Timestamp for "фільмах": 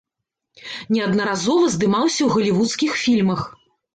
3.05-3.41